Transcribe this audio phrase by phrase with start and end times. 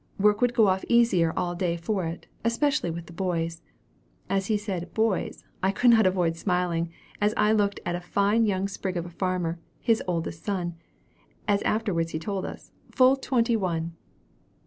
[0.17, 3.61] Work would go off easier all day for it, especially with the boys.
[4.31, 8.47] As he said 'boys,' I could not avoid smiling as I looked at a fine
[8.47, 10.73] young sprig of a farmer, his oldest son,
[11.47, 13.95] as he afterwards told us, full twenty one."